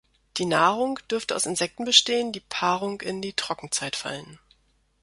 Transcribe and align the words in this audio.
Die 0.37 0.45
Nahrung 0.47 0.97
dürfte 1.11 1.35
aus 1.35 1.45
Insekten 1.45 1.85
bestehen, 1.85 2.31
die 2.31 2.39
Paarung 2.39 3.01
in 3.01 3.21
die 3.21 3.33
Trockenzeit 3.33 3.95
fallen. 3.95 4.39